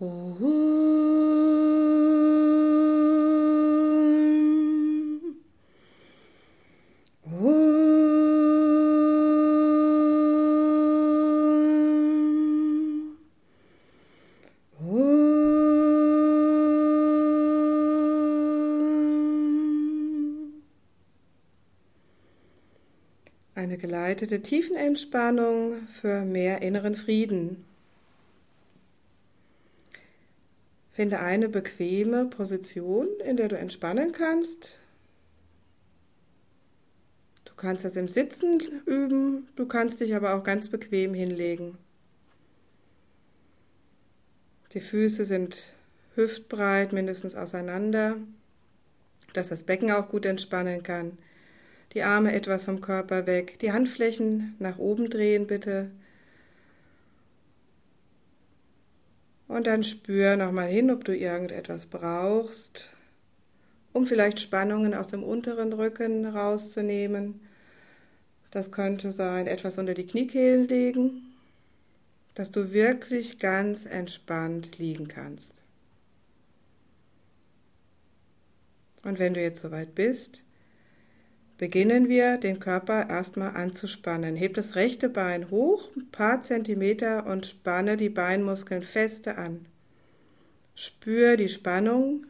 [0.00, 0.08] Eine
[23.76, 27.69] geleitete Tiefenentspannung für mehr inneren Frieden.
[31.00, 34.78] Finde eine bequeme Position, in der du entspannen kannst.
[37.46, 41.78] Du kannst das im Sitzen üben, du kannst dich aber auch ganz bequem hinlegen.
[44.74, 45.72] Die Füße sind
[46.16, 48.18] hüftbreit mindestens auseinander,
[49.32, 51.16] dass das Becken auch gut entspannen kann.
[51.94, 55.90] Die Arme etwas vom Körper weg, die Handflächen nach oben drehen bitte.
[59.50, 62.88] Und dann spür nochmal hin, ob du irgendetwas brauchst,
[63.92, 67.40] um vielleicht Spannungen aus dem unteren Rücken rauszunehmen.
[68.52, 71.34] Das könnte sein, etwas unter die Kniekehlen legen,
[72.36, 75.64] dass du wirklich ganz entspannt liegen kannst.
[79.02, 80.42] Und wenn du jetzt soweit bist,
[81.60, 84.34] beginnen wir, den Körper erstmal anzuspannen.
[84.34, 89.66] Heb das rechte Bein hoch, ein paar Zentimeter und spanne die Beinmuskeln feste an.
[90.74, 92.24] Spür die Spannung.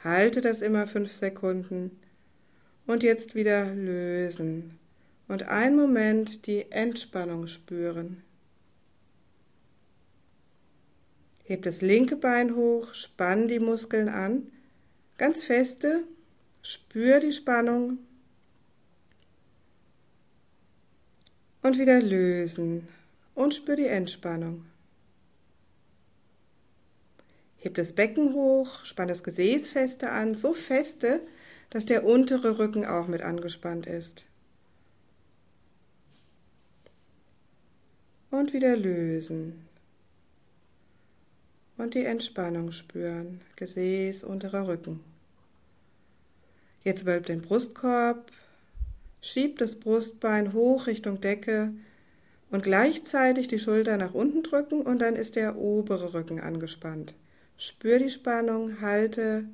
[0.00, 1.98] Halte das immer fünf Sekunden.
[2.86, 4.78] Und jetzt wieder lösen.
[5.26, 8.22] Und einen Moment die Entspannung spüren.
[11.44, 14.52] Heb das linke Bein hoch, spann die Muskeln an.
[15.16, 16.04] Ganz feste,
[16.66, 17.98] Spür die Spannung
[21.60, 22.88] und wieder lösen
[23.34, 24.64] und spür die Entspannung.
[27.58, 31.20] Heb das Becken hoch, spann das Gesäß feste an, so feste,
[31.68, 34.24] dass der untere Rücken auch mit angespannt ist.
[38.30, 39.68] Und wieder lösen.
[41.76, 45.13] Und die Entspannung spüren, Gesäß, unterer Rücken.
[46.84, 48.30] Jetzt wölbt den Brustkorb,
[49.22, 51.72] schiebt das Brustbein hoch Richtung Decke
[52.50, 57.14] und gleichzeitig die Schulter nach unten drücken und dann ist der obere Rücken angespannt.
[57.56, 59.44] Spür die Spannung, halte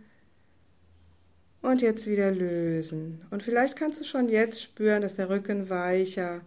[1.62, 3.22] und jetzt wieder lösen.
[3.30, 6.41] Und vielleicht kannst du schon jetzt spüren, dass der Rücken weicher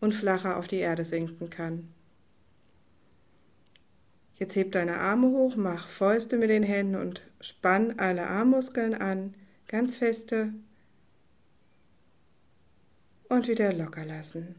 [0.00, 1.88] und flacher auf die Erde sinken kann.
[4.36, 9.34] Jetzt heb deine Arme hoch, mach Fäuste mit den Händen und spann alle Armmuskeln an
[9.68, 10.52] ganz feste.
[13.28, 14.56] Und wieder locker lassen.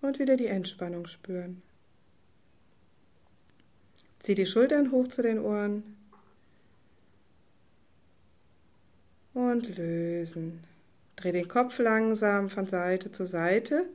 [0.00, 1.62] Und wieder die Entspannung spüren.
[4.18, 5.96] Zieh die Schultern hoch zu den Ohren.
[9.34, 10.64] Und lösen.
[11.16, 13.88] Dreh den Kopf langsam von Seite zu Seite.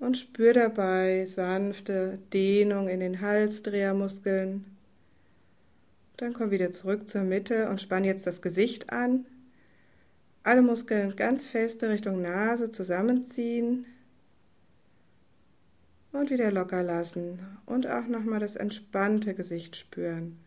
[0.00, 4.77] Und spür dabei sanfte Dehnung in den Halsdrehermuskeln
[6.18, 9.24] dann komm wieder zurück zur Mitte und spann jetzt das Gesicht an.
[10.42, 13.86] Alle Muskeln ganz feste Richtung Nase zusammenziehen
[16.12, 20.38] und wieder locker lassen und auch nochmal das entspannte Gesicht spüren.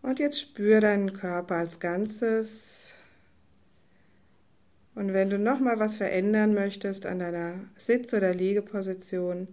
[0.00, 2.92] Und jetzt spür deinen Körper als Ganzes.
[4.94, 9.48] Und wenn du nochmal was verändern möchtest an deiner Sitz- oder Liegeposition,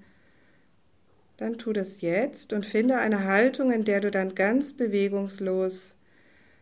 [1.39, 5.95] dann tu das jetzt und finde eine Haltung, in der du dann ganz bewegungslos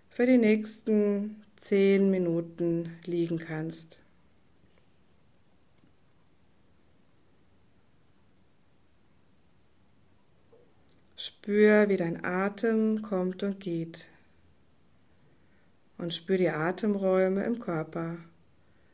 [0.08, 3.98] für die nächsten zehn Minuten liegen kannst.
[11.16, 14.08] Spür, wie dein Atem kommt und geht.
[15.98, 18.18] Und spür die Atemräume im Körper.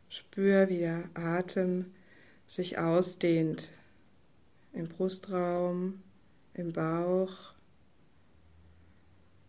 [0.07, 1.91] Spür, wie der Atem
[2.47, 3.69] sich ausdehnt
[4.73, 6.01] im Brustraum,
[6.53, 7.53] im Bauch.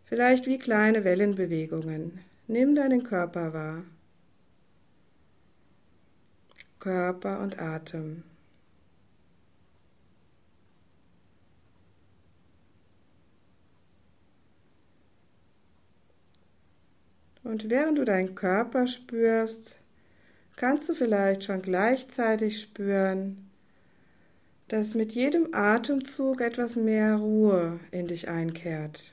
[0.05, 2.21] Vielleicht wie kleine Wellenbewegungen.
[2.47, 3.85] Nimm deinen Körper wahr.
[6.79, 8.23] Körper und Atem.
[17.43, 19.77] Und während du deinen Körper spürst,
[20.57, 23.51] kannst du vielleicht schon gleichzeitig spüren,
[24.69, 29.13] dass mit jedem Atemzug etwas mehr Ruhe in dich einkehrt.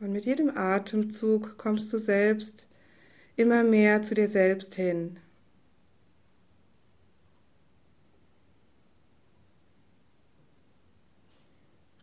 [0.00, 2.66] Und mit jedem Atemzug kommst du selbst
[3.36, 5.18] immer mehr zu dir selbst hin.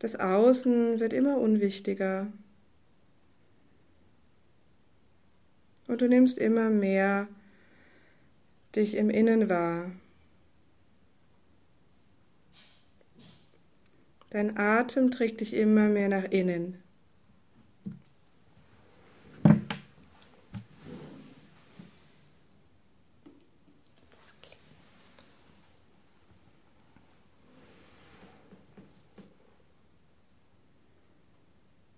[0.00, 2.26] Das Außen wird immer unwichtiger.
[5.92, 7.28] Und du nimmst immer mehr
[8.74, 9.90] dich im Innen wahr.
[14.30, 16.82] Dein Atem trägt dich immer mehr nach innen.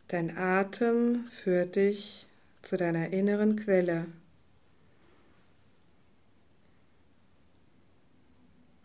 [0.08, 2.26] Dein Atem führt dich
[2.64, 4.06] zu deiner inneren Quelle,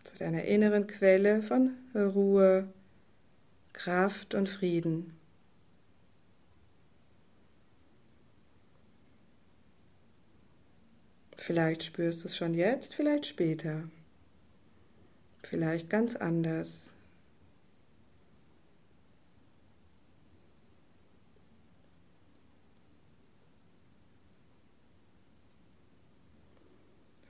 [0.04, 2.68] zu deiner inneren Quelle von Ruhe,
[3.72, 5.18] Kraft und Frieden.
[11.38, 13.90] Vielleicht spürst du es schon jetzt, vielleicht später,
[15.42, 16.88] vielleicht ganz anders.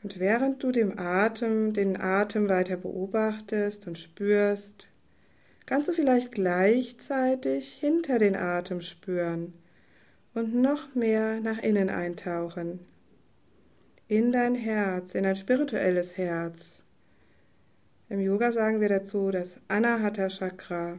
[0.01, 4.87] Und während du dem Atem, den Atem weiter beobachtest und spürst,
[5.65, 9.53] kannst du vielleicht gleichzeitig hinter den Atem spüren
[10.33, 12.79] und noch mehr nach innen eintauchen.
[14.07, 16.81] In dein Herz, in ein spirituelles Herz.
[18.07, 20.97] Im Yoga sagen wir dazu das Anahata Chakra.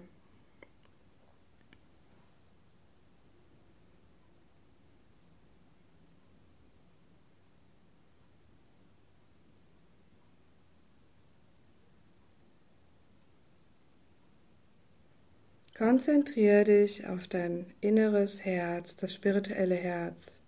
[15.80, 20.42] Konzentriere dich auf dein inneres Herz, das spirituelle Herz.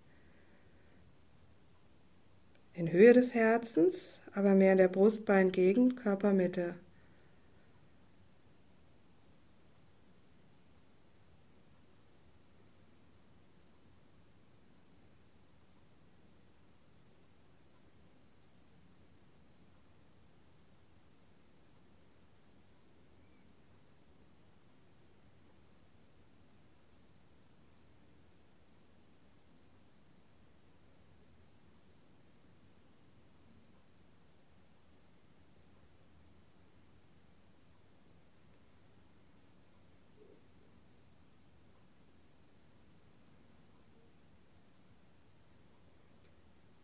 [2.75, 6.75] In Höhe des Herzens, aber mehr in der Brustbeingegend, Körpermitte.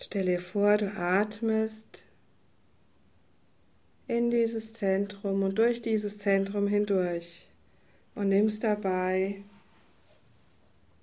[0.02, 2.06] Stell dir vor, du atmest
[4.08, 7.50] in dieses Zentrum und durch dieses Zentrum hindurch
[8.16, 9.44] und nimmst dabei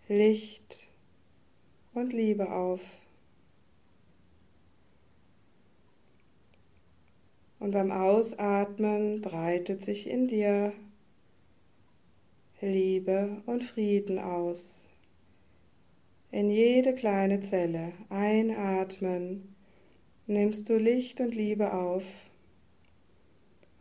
[0.08, 0.88] Licht
[1.92, 2.80] und Liebe auf.
[7.58, 10.72] Und beim Ausatmen breitet sich in dir
[12.62, 14.85] Liebe und Frieden aus
[16.36, 17.92] in jede kleine Zelle.
[18.10, 19.56] Einatmen,
[20.26, 22.02] nimmst du Licht und Liebe auf.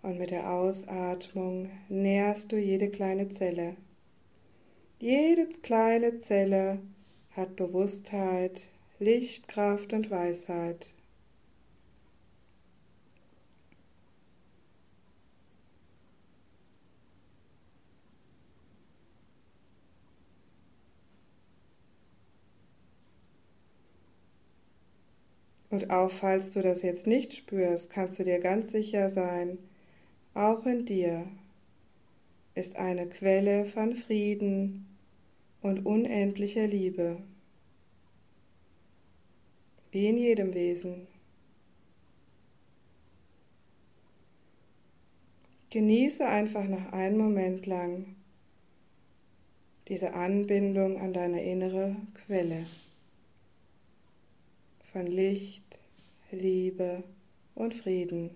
[0.01, 3.75] Und mit der Ausatmung nährst du jede kleine Zelle.
[4.99, 6.79] Jede kleine Zelle
[7.31, 8.69] hat Bewusstheit,
[8.99, 10.93] Licht, Kraft und Weisheit.
[25.75, 29.57] Und auch falls du das jetzt nicht spürst, kannst du dir ganz sicher sein,
[30.33, 31.27] auch in dir
[32.53, 34.87] ist eine Quelle von Frieden
[35.61, 37.17] und unendlicher Liebe,
[39.91, 41.07] wie in jedem Wesen.
[45.71, 48.15] Genieße einfach noch einen Moment lang
[49.89, 52.65] diese Anbindung an deine innere Quelle
[54.95, 55.77] von Licht,
[56.31, 57.03] Liebe
[57.53, 58.29] und Frieden.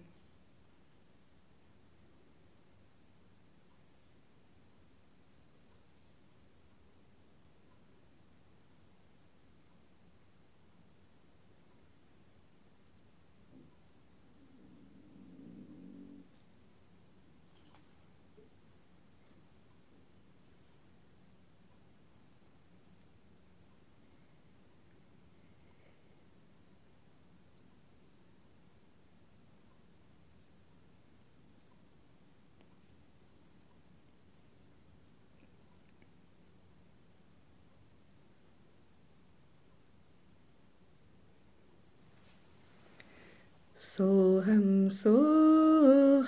[43.80, 46.28] Soham Soham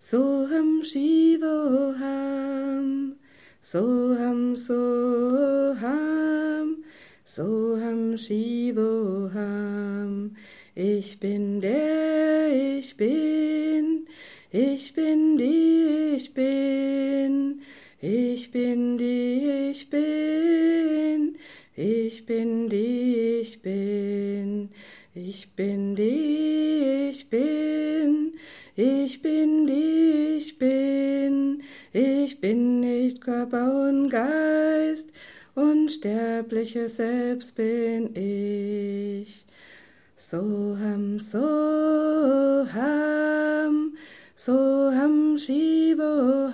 [0.00, 1.98] Soham Shivoham
[3.60, 5.88] Soham Soham
[7.26, 9.16] Soham Shivoham.
[10.76, 14.06] Ich bin der ich bin
[14.52, 17.62] ich bin die ich bin
[18.00, 21.36] ich bin die ich bin
[21.74, 24.70] ich bin die ich bin
[25.26, 28.34] ich bin die ich bin,
[28.76, 35.10] ich bin die ich bin, ich bin nicht Körper und Geist,
[35.54, 39.44] unsterbliches Selbst bin ich.
[40.16, 41.46] Soham, Soham,
[44.34, 46.48] Soham Shivoham,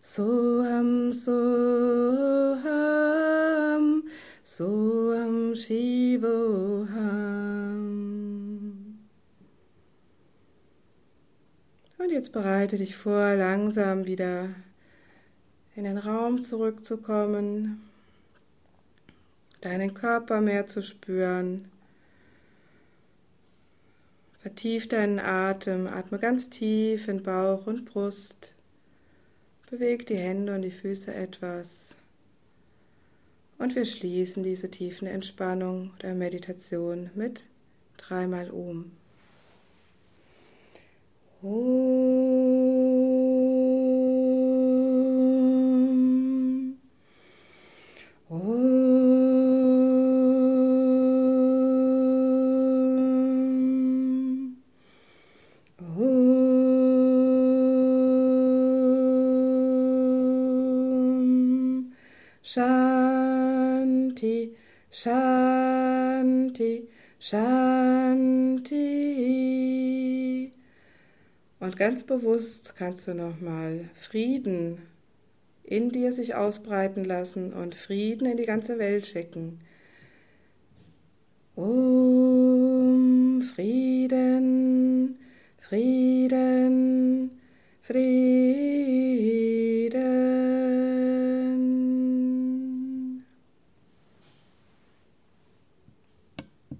[0.00, 2.64] Soham, Soham,
[4.44, 6.84] Soham Shivoham.
[11.98, 14.50] Und jetzt bereite dich vor, langsam wieder
[15.74, 17.82] in den Raum zurückzukommen,
[19.60, 21.66] deinen Körper mehr zu spüren.
[24.38, 28.54] Vertief deinen Atem, atme ganz tief in Bauch und Brust.
[29.68, 31.96] Beweg die Hände und die Füße etwas.
[33.58, 37.46] Und wir schließen diese tiefen Entspannung der Meditation mit
[37.96, 38.92] dreimal Om.
[41.44, 41.50] Om.
[48.30, 48.64] Om.
[55.98, 56.34] Om.
[62.54, 64.36] Shanti,
[64.90, 66.72] Shanti,
[67.20, 68.84] Shanti.
[71.64, 74.82] Und ganz bewusst kannst du nochmal Frieden
[75.62, 79.60] in dir sich ausbreiten lassen und Frieden in die ganze Welt schicken.
[81.54, 85.16] Um Frieden,
[85.56, 87.30] Frieden,
[87.80, 89.13] Frieden.